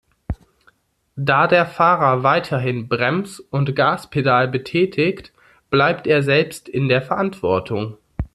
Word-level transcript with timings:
Da 1.15 1.45
der 1.45 1.67
Fahrer 1.67 2.23
weiterhin 2.23 2.89
Brems- 2.89 3.39
und 3.39 3.75
Gaspedal 3.75 4.47
betätigt, 4.47 5.31
bleibt 5.69 6.07
er 6.07 6.23
selbst 6.23 6.67
in 6.67 6.87
der 6.89 7.03
Verantwortung. 7.03 7.97